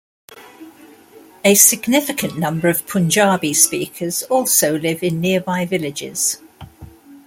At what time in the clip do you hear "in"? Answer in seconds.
5.03-5.21